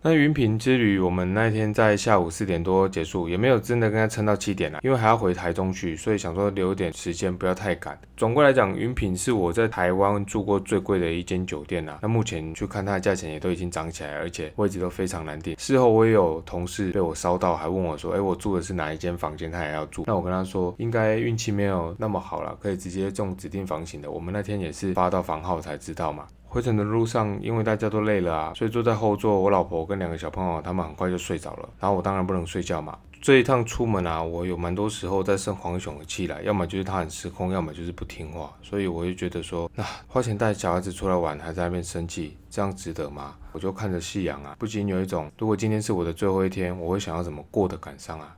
[0.00, 7.98] 那云品之旅，我们那天在下午四点多结束，也没有真的跟他撑到七点了，因为还要回台中去，所以想说留点时间，不要太赶。
[8.16, 11.98] 总归来讲，云品是我在台湾住过最贵的一间酒店啦。
[12.00, 15.56] 那目前去看它的价钱也都已经涨起来，而且位置都非常难订。
[15.58, 19.50] 事后我也有同事被我烧到，还问我说：“哎，我住的是哪一间房间？
[19.50, 24.08] 他也要住？”那我跟他说，应该运气没有那么好了，可以直接中指定房型的。
[24.08, 26.24] 我们那天也是发到房号才知道嘛。
[26.48, 31.68] 回程的路上，因为大家都累了啊，所以坐在后座，我老婆跟两个小朋友，他们很快就睡着了。
[31.78, 32.98] 然后我当然不能睡觉嘛。
[33.20, 38.50] 这一趟出门啊，我有蛮多时候在生黄熊的气来，要么就是他很失控，要么就是不听话。
[38.62, 43.36] 所以我就觉得说，那花钱带小孩子出来玩，还在那边生气，这样值得吗？
[43.52, 48.34] 我就看着夕阳啊，不禁有一种，如果今天是我的最后一天，我会想要怎么过的感伤啊。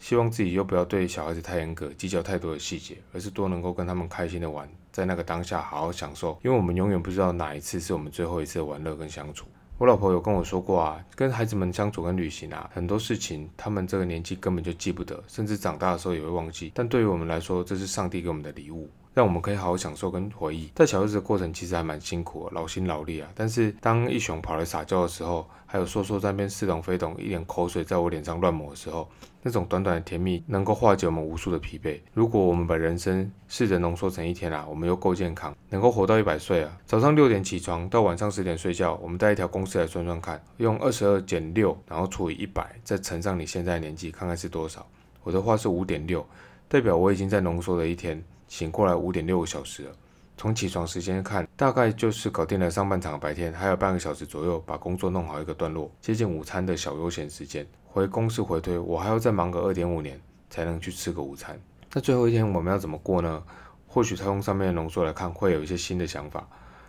[0.00, 6.38] 希望自己又不要对小孩子太严格，计较太多的细节，而是多能够跟他们开心的玩，在那个当下好好享受。
[6.42, 9.46] 因为我们永远不知道哪一次是我们最后一次玩乐跟相处。
[9.76, 16.70] 我老婆有跟我说过啊，跟孩子们相处跟旅行啊，很多事情他们这个年纪根本就记不得，甚至长大的时候也会忘记。
[16.72, 18.88] 但对于我们来说，这是上帝给我们的礼物。
[19.14, 20.66] 让我们可以好好享受跟回忆。
[20.74, 23.28] 带小日子的过程其实还蛮辛苦，劳心劳力啊。
[23.34, 29.08] 但是当一雄跑来撒娇的时候，还有硕硕在那边似懂非懂，一脸口水在我脸上乱抹的时候，
[29.40, 32.00] 那种短短的甜蜜能够化解我们无数的疲惫。
[32.12, 36.76] 如果我们把人生试着浓缩成一天啊，我们又够健康，能够活到一百岁啊。
[36.84, 44.84] 早上六点起床，到晚上十点睡觉，我们带一条公式来算算看，用二十二减六，然后除以一百，再乘上你现在年纪，看看是多少。
[45.22, 46.26] 我的话是五点六，
[46.68, 48.20] 代表我已经在浓缩了一天。
[48.54, 49.90] 醒过来五点六个小时了，
[50.36, 57.66] 从起床时间看，大概就是搞定了上半场白天，还有半个小时左右把工作弄好一个段落，接近午餐的小悠闲时间。
[57.84, 61.60] 回公司回推，我还要再忙个二点五年才能去吃个午餐。
[61.92, 63.42] 那最后一天我们要怎么过呢？
[63.88, 66.46] 或许他用上面的浓缩来看，会有一些新的想法。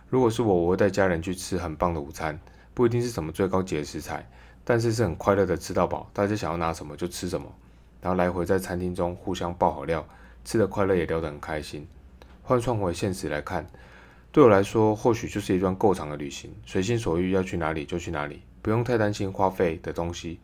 [0.08, 2.38] 如果是我，我会带家人去吃很棒的午餐，
[2.74, 4.24] 不一定是什么最高级的食材，
[4.62, 7.52] 但是是很快乐的吃到饱，大家想要拿什么就吃什么，
[8.00, 10.06] 然后来回在餐厅中互相爆好料。
[10.46, 11.86] 吃的快乐也聊得很开心。
[12.42, 13.66] 换算回现实来看，
[14.30, 20.38] 对我来说或许就是一段够长的旅行，随心所欲要去哪里就去哪里，不用太担心花费的东西，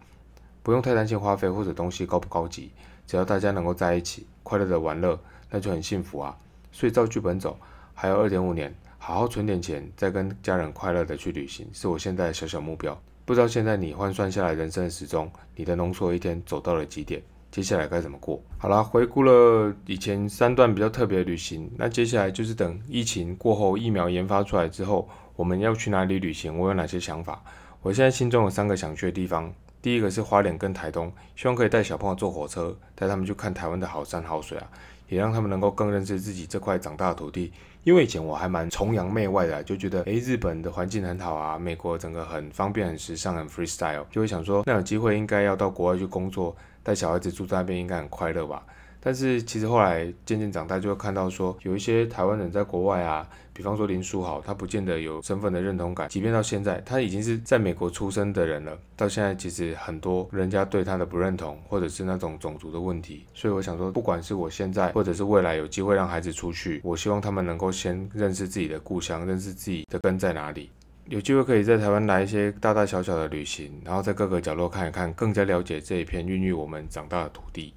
[0.65, 2.73] 不用太担心花费或者东西高不高级，
[3.07, 5.17] 只要大家能够在一起快乐的玩乐，
[5.49, 6.37] 那就很幸福啊。
[6.73, 7.57] 所以照剧本走，
[7.95, 13.01] 还有二点五年，好好存点钱，再跟家人快乐的去旅行，是我现在的小小目标。
[13.25, 17.23] 不知道现在你换算下来人生的时钟，你的浓缩一天走到了几点？
[17.53, 18.43] 接下来该怎么过？
[18.57, 26.59] 好啦，回顾了以前三段比较特别的旅行，那接下来就是等疫情过后，疫苗研发出来之后，我们要去哪里旅行？
[26.59, 27.45] 我有哪些想法？
[27.83, 34.67] 我现在心中有三个想去的地方，第一个是花莲跟台东，希望可以带小朋友坐火车，带他们去看台湾的好山好水啊，
[35.11, 37.53] 也让他们能够更认识自己这块长大的土地。
[37.85, 48.65] 因为以前我还蛮崇洋媚外的，就觉得诶日本的环境很好啊，美国整个很方便、很时尚、很 freestyle，就会想说那有机会应该要到国外去工作，带小孩子住在那边应该很快乐吧。
[49.05, 56.09] 但是其实后来渐渐长大，就会看到说有一些台湾人在国外啊，比方说林书豪，他不见得有身份的认同感。
[56.09, 63.25] 即便到现在，他已经是在美国出生的人了，到现在其实很多人家对他的不认同，或者是那种种族的问题。
[63.35, 70.71] 所以我想说，不管是我现在，或者是未来有机会让孩子出去，我希望他们能够先认识自己的故乡，认识自己的根在哪里。
[71.09, 77.75] 有机会可以在台湾来一些大大小小的旅行，然后在各个角落看一看，更加了解这一片孕育我们长大的土地。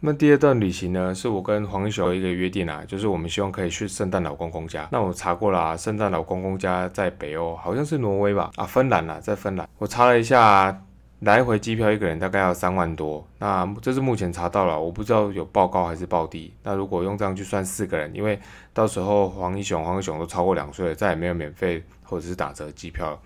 [0.00, 4.88] 那第二段旅行呢，是我跟黄英雄一个约定啊，就是我们希望可以去圣诞老公公家。
[4.92, 8.50] 那我查过了，圣诞老公公家在北欧，好像是挪威吧？
[8.56, 9.68] 啊，芬兰啊，在芬兰。
[9.76, 10.84] 我查了一下，
[11.20, 13.26] 来回机票一个人大概要三万多。
[13.40, 16.54] 那这是目前查到了，我不知道有报高还是报低。
[16.62, 18.38] 那如果用这样去算四个人，因为
[18.72, 23.20] 到时候黄英雄、黄英雄都超过两岁了，再也没有免费或者是打折机票，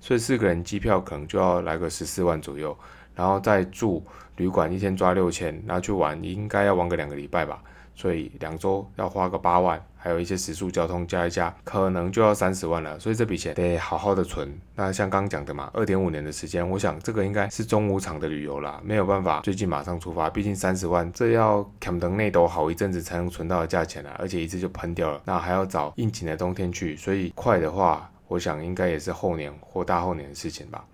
[0.00, 2.76] 所以四个人机票可能就要来个十四万左右。
[3.14, 4.04] 然后再住
[4.36, 7.62] 旅馆一天抓六千，然后去玩应该要玩个两个礼拜吧，
[7.94, 13.00] 所以两周要花个八万，还有一些食宿交通加一加，可能就要三十万了。
[13.00, 14.60] 所以这笔钱得好好的存。
[14.74, 30.84] 那像刚讲的嘛，二点五年的时间，我想这个应该是中午场的旅游啦，没有办法最近马上出发，毕竟三十万这要坎登内都好一阵子才能存到的价钱啊，而且一次就喷掉了，那还要找应景的冬天去，所以快的话，我想应该也是后年或大后年的事情吧。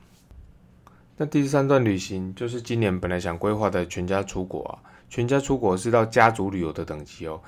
[1.17, 7.41] 那第三段旅行就是今年本来想规划的全家出国啊，全家出国是到家族旅游的等级哦，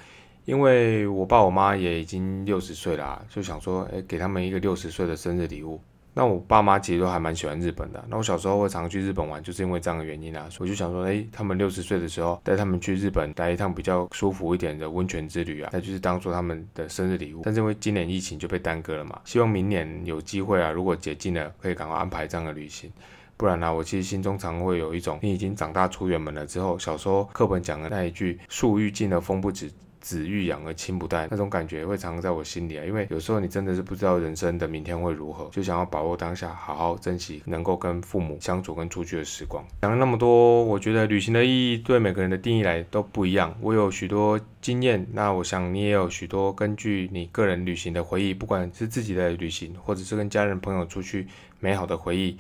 [0.45, 5.81] 因为我爸我妈也已经六十岁了，就想说，哎，给他们一个六十岁的生日礼物。
[6.17, 17.43] 那我爸妈其实都还蛮喜欢日本的，那我小时候会常去日本玩，就是因为这样的原因啊，所以我就想说，哎，他们六十岁的时候带他们去日本来一趟比较舒服一点的温泉之旅啊，那就是当做他们的生日礼物。
[17.45, 22.89] 但是因为今年疫情就被耽搁了嘛，希望明年有机会啊，如果解禁了，可以赶快安排这样的旅行。
[23.37, 29.69] 不然呢，我其实心中常会有一种，你已经长大出远门了之后，小时候课本讲的那一句“树欲静而风不止，
[30.05, 32.85] 子欲养而亲不待”那种感觉会藏在我心里啊。
[32.85, 39.65] 因为有时候你真的是不知道人生的明天会如何，就想要把握当下，好好珍惜能够跟父母相处跟出去的时光。
[39.81, 43.57] 讲了那么多，我觉得旅行的意义对每个人的定义来都不一样。
[43.63, 51.27] 我有许多经验，那我想你也有许多根据你个人旅行的回忆，不管是自己的旅行，或者是跟家人朋友出去
[51.61, 52.37] 美好的回忆。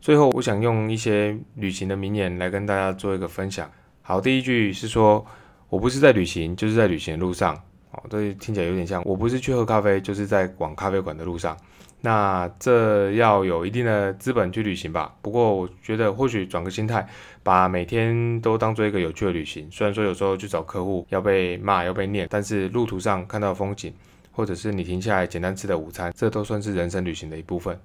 [0.00, 3.68] 最后，我想用一些旅行的名言来跟大家做一个分享。
[4.00, 5.26] 好，第一句是说
[5.68, 7.54] ：“我不是在旅行，就是在旅行的路上。”
[7.90, 11.56] 哦，这听起来有点像，我不是去喝咖啡，就是在往咖啡馆的路上。
[12.02, 15.12] 那这要有一定的资本去旅行吧。
[15.22, 17.08] 不过，我觉得或许转个心态，
[17.42, 19.66] 把每天都当做一个有趣的旅行。
[19.70, 23.92] 虽然说有时候去找客户要被骂要被念，但是路途上看到风景，
[24.30, 27.76] 或者是你停下来简单吃的午餐，这都算是人生旅行的一部分。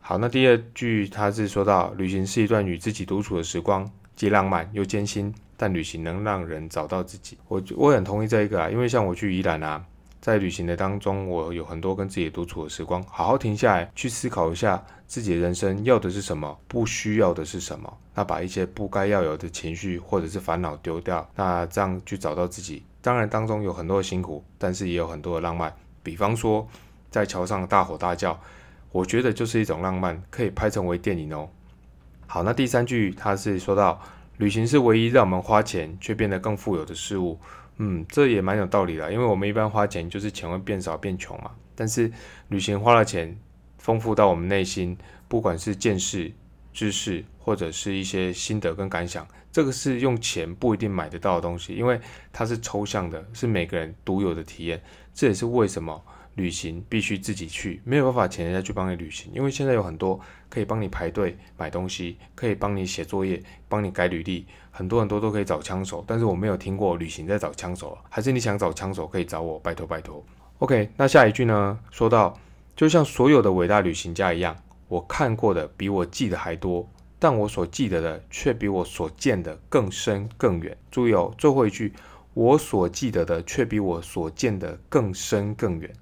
[0.00, 7.38] 好，那第二句他是说到，旅行是一段与自己独处的时光，既浪漫又艰辛，但旅行能让人找到自己。
[7.46, 9.80] 我我很同意这一个啊，因为像我去宜兰啊，
[10.20, 22.82] 在旅行的当中，我有很多跟自己独处的时光，好好停下来去思考一下自己的人生要的是什么，不需要的是什么，那把一些不该要有的情绪或者是烦恼丢掉，那这样去找到自己。
[23.00, 25.72] 当然当中有很多的辛苦，但是也有很多的浪漫，
[26.02, 26.66] 比方说
[27.08, 28.36] 在桥上大吼大叫。
[28.90, 31.48] 我觉得就是一种浪漫，可以拍成为电影哦。
[32.26, 33.98] 好，那第三句他是说到，
[34.42, 37.38] 旅行是唯一让我们花钱却变得更富有的事物。
[37.76, 41.52] 嗯，这也蛮有道理的，因为我们一般花钱就是钱会变少变穷嘛。
[41.76, 42.10] 但是
[42.48, 43.38] 旅行花了钱，
[43.78, 46.32] 丰富到我们内心，不管是见识、
[46.72, 52.00] 知识，或者是一些心得跟感想，这个是用钱不一定买得到的东西，因为
[52.32, 54.82] 它是抽象的，是每个人独有的体验。
[55.14, 56.02] 这也是为什么。
[56.34, 60.18] 旅行必须自己去，没有办法请人家去帮你旅行，因为现在有很多
[60.48, 70.24] 可以帮你排队买东西，可以帮你写作业，帮你改履历，很多很多都可以找枪手，但是我没有听过旅行在找枪手，还是你想找枪手可以找我，拜托拜托。
[70.58, 71.78] OK，那下一句呢？
[71.90, 72.38] 说到
[72.74, 74.56] 就像所有的伟大旅行家一样，
[74.88, 80.76] 我看过的比我记得还多，但我所记得的却比我所见的更深更远。
[80.90, 81.92] 注意哦，最后一句，
[82.32, 85.92] 我所记得的却比我所见的更深更远。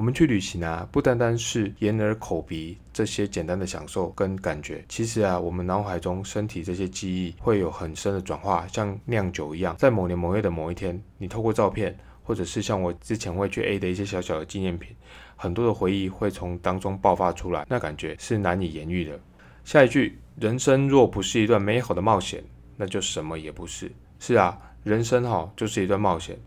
[0.00, 14.96] 我们去旅行啊，不单单是眼耳口鼻这些简单的享受跟感觉，其实啊，我们脑海中、身体这些记忆会有很深的转化，像酿酒一样，在某年某月的某一天，你透过照片，或者是像我之前会去 A 的一些小小的纪念品，
[15.36, 19.20] 很多的回忆会从当中爆发出来，那感觉是难以言喻的。
[19.66, 22.42] 下一句，人生若不是一段美好的冒险，
[22.74, 23.92] 那就什么也不是。
[24.18, 26.38] 是啊，人生哈就是一段冒险。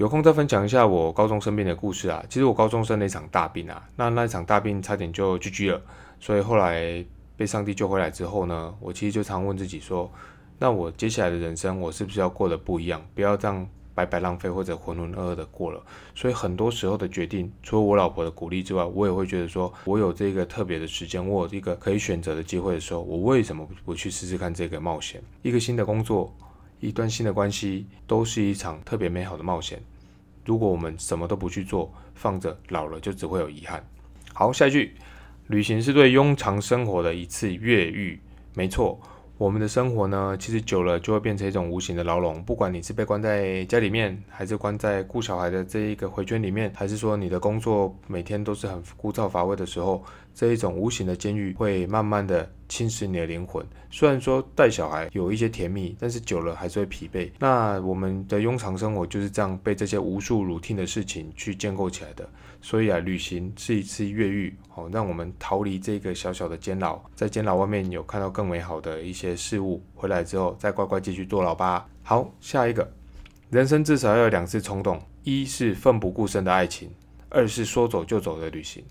[0.00, 2.24] 有空再分享一下我高中生病的故事啊。
[2.26, 5.82] 其实我高中生了一场大病啊，那那一场大病差点就 GG 了。
[6.18, 7.04] 所以后来
[7.36, 10.10] 被上帝救回来之后呢，我其实就常问自己说，
[10.58, 12.98] 那我接下来的人生我是不是要过得不一样？
[13.14, 15.82] 不要这样白白浪费或者浑浑噩噩的过了。
[16.14, 25.22] 所以很多时候的决定，除了我老婆的鼓励之外，我也会觉得说，我有这个特别的时间，我有一个可以选择的机会的时候，我为什么不去试试看这个冒险？
[25.42, 26.34] 一个新的工作。
[26.80, 29.80] 一段新的关系都是一场特别美好的冒险。
[30.44, 33.84] 如果我们什么都不去做，放着老了就只会有遗憾。
[34.32, 34.94] 好，下一句，
[35.48, 38.18] 旅行是对庸常生活的一次越狱。
[38.54, 38.98] 没错。
[39.36, 42.42] 我们的生活呢，其实久了就会变成一种无形的牢笼。
[42.44, 50.04] 不管你是被关在家里面，还是关在顾小孩的这一个回圈里面，还是说你的工作每天都是很枯燥乏味的时候，
[50.34, 53.64] 这一种无形的监狱会慢慢的侵蚀你的灵魂。
[53.90, 57.30] 虽然说带小孩有一些甜蜜，但是久了还是会疲惫。
[57.38, 62.28] 那我们的庸常生活就是这样被这些无数 routine 的事情去建构起来的。
[62.62, 71.88] 所以啊，旅行是一次越狱，好让我们逃离这个小小的监牢，在监牢外面有看到更美好的一些事物，回来之后再乖乖继续坐牢吧。
[72.02, 72.86] 好，下一个，
[73.48, 76.90] 人生至少要有两次冲动，一是奋不顾身的爱情，
[77.30, 78.84] 二是说走就走的旅行。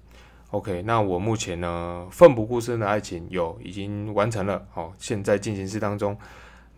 [0.52, 6.18] OK，那我目前呢，奋不顾身的爱情有已经完成了，好，现在进行式当中。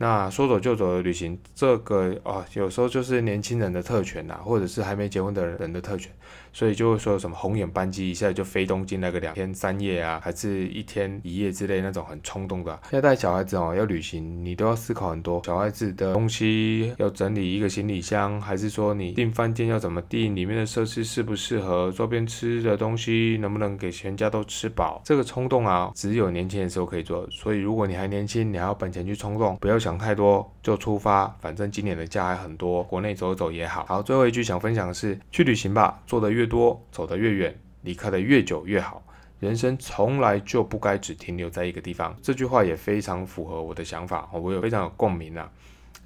[0.02, 6.12] 那说走就走的旅行，这个啊，有时候就是年轻人的特权呐，或者是还没结婚的人的特权，
[6.52, 12.80] 所以就会说什么红眼班机一下就飞东京那个两天三夜啊，还是一天一夜之类那种很冲动的。
[12.90, 25.00] 要带小孩子哦，要旅行，你都要思考很多，小孩子的东西要整理一个行李箱，还是说你订饭店要怎么订，里面的设施适不适合，周边吃的东西能不能给全家都吃饱？
[25.06, 29.91] 这个冲动啊，只有年轻的时候可以做，所以如果你还年轻，你还有本钱去冲动，不要想。
[29.92, 33.86] 想太多就出发，反正今年的假还很多，国内走走也好。
[33.86, 39.04] 好，最后一句想分享的是，去旅行吧，做的越多，走得越远，离开的越久越好。
[39.42, 42.16] 人生从来就不该只停留在一个地方。
[42.22, 45.52] 这句话也非常符合我的想法，我有非常有共鸣啊。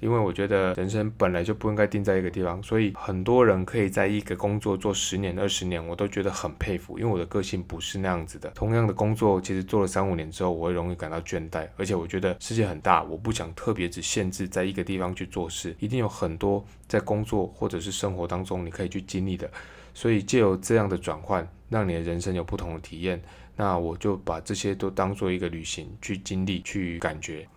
[0.00, 6.98] 因为我觉得人生本来就不应该定在一个地方，所以很多人可以在一个工作做十年、二十年，我都觉得很佩服。
[6.98, 8.50] 因为我的个性不是那样子的。
[8.50, 11.66] 同样的工作，其实做了三五年之后，我会容易感到倦怠。
[11.76, 19.50] 而且我觉得世界很大，我不想特别只限制在一个地方去做事，一定有很多在工作或者是生活当中你可以去经历的。
[19.94, 23.18] 所以借由这样的转换，让你的人生有不同的体验，
[23.56, 27.48] 那我就把这些都当做一个旅行去经历、去感觉。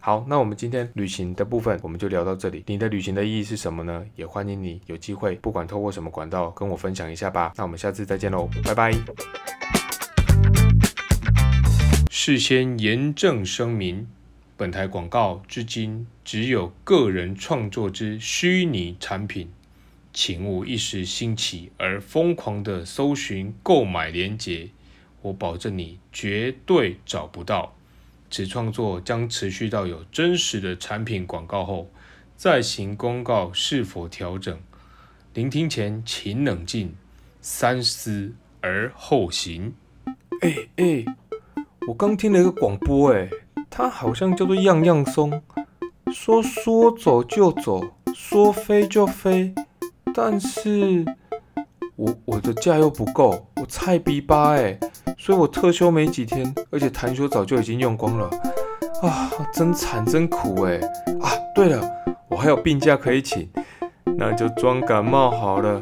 [0.00, 2.62] 好，那我们今天旅行的部分我们就聊到这里。
[2.68, 4.06] 你的旅行的意义是什么呢？
[4.14, 7.52] 也欢迎你有机会，不管透过什么管道跟我分享一下吧。
[7.56, 8.92] 那我们下次再见喽，拜拜。
[12.10, 14.06] 事先严正声明，
[14.56, 19.50] 本台广告至今只有个人创作之虚拟产品，
[20.12, 24.70] 请勿一时兴起而疯狂的搜寻购买链接，
[25.22, 27.74] 我保证你绝对找不到。
[28.30, 31.90] 此创作将持续到有真实的产品广告后，
[32.36, 34.58] 再行公告是否调整。
[35.34, 36.94] 聆听前请冷静，
[37.40, 39.74] 三思而后行。
[40.40, 41.04] 哎哎，
[41.86, 43.30] 我刚听了一个广播，哎，
[43.70, 45.42] 它好像叫做样样松，
[46.12, 49.54] 说说走就走，说飞就飞，
[50.14, 51.04] 但是
[51.96, 54.78] 我我的假又不够，我菜逼八哎。
[55.18, 58.30] 所以我特休没几天，而且谈休早就已经用光了
[59.02, 60.76] 啊，真惨真苦哎
[61.20, 61.28] 啊！
[61.54, 61.86] 对了，
[62.28, 63.50] 我还有病假可以请，
[64.16, 65.80] 那就装感冒好了。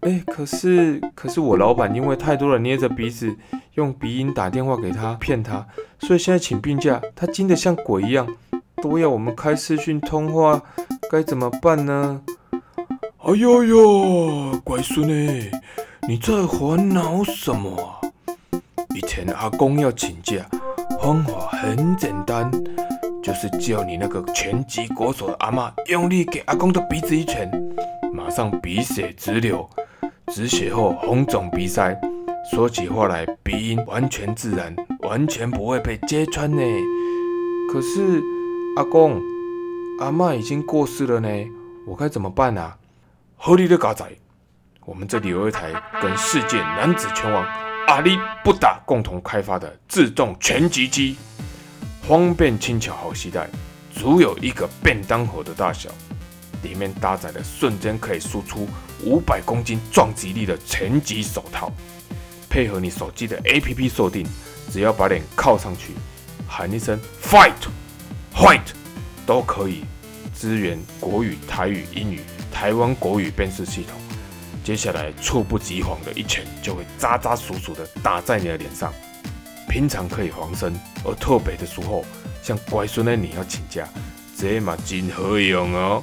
[0.00, 3.36] 哎，可是可是我老板因为太多人捏着鼻子
[3.74, 5.66] 用鼻音打电话给他骗他，
[6.00, 8.26] 所以现在请病假，他惊得像鬼一样，
[8.82, 10.62] 都要我们开视讯通话，
[11.10, 12.22] 该怎么办呢？
[13.18, 15.50] 哎呦呦，乖孙哎，
[16.08, 18.00] 你在烦恼什么？
[18.94, 20.36] 以前阿公要请假，
[21.02, 22.48] 方法很简单，
[23.20, 27.50] 就是叫你那个拳击国手的阿妈用力给阿公的鼻子一拳，
[28.12, 29.68] 马上鼻血直流，
[30.28, 31.92] 止血后红肿鼻塞，
[32.48, 36.62] 说起话来鼻音完全自然，完全不会被揭穿呢。
[37.72, 38.22] 可是
[38.76, 39.20] 阿公
[39.98, 41.28] 阿妈已经过世了呢，
[41.84, 42.76] 我该怎么办啊？
[43.36, 44.06] 合理的嘎仔，
[44.86, 47.44] 我们这里有一台跟世界男子拳王
[47.86, 51.16] 阿里不达共同开发的自动拳击机，
[52.02, 53.48] 方便轻巧好携带，
[53.94, 55.90] 足有一个便当盒的大小，
[56.62, 58.66] 里面搭载了瞬间可以输出
[59.04, 61.70] 五百公斤撞击力的拳击手套，
[62.48, 64.26] 配合你手机的 APP 设定，
[64.72, 65.92] 只要把脸靠上去，
[66.48, 68.72] 喊一声 Fight，Fight，
[69.26, 69.84] 都可以
[70.34, 72.20] 支援国语、台语、英语、
[72.50, 74.03] 台湾国语辨识系统。
[74.64, 78.90] 接下来猝不及防的一拳就会扎扎实实的打在你的脸上。
[79.68, 82.02] 平常可以防身，而特别的时候，
[82.42, 83.86] 像乖孙的你要请假，
[84.36, 86.02] 这嘛真好用哦。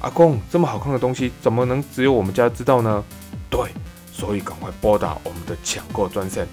[0.00, 3.02] 阿公，这么好看的东西，怎么能只有我们家知道呢？
[3.48, 3.70] 对，
[4.12, 6.46] 所以赶快拨打我们的抢购专线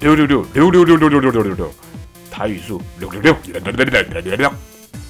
[0.00, 1.72] 六六六六六六六六六六六六，
[2.30, 4.52] 台语数六六六六六六六六六，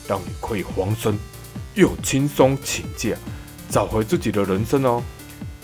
[0.06, 1.18] 让你可以防身
[1.74, 3.16] 又轻松请假，
[3.68, 5.02] 找回自己的人生哦。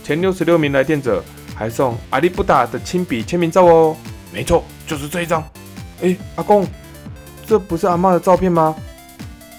[0.04, 1.24] 前六十六名来电者
[1.56, 3.96] 还送阿里布达的亲笔签名照哦，
[4.30, 5.42] 没错，就是这一张。
[6.02, 6.66] 哎，阿公，
[7.46, 8.76] 这不是阿妈的照片吗？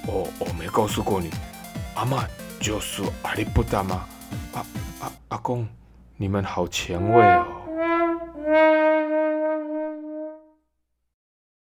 [0.08, 1.32] 哦，我没告诉过你，
[1.96, 2.24] 阿妈
[2.60, 4.06] 就是阿里布达吗？
[4.54, 4.64] 阿
[5.00, 5.68] 阿阿公，
[6.16, 7.46] 你们好前卫哦。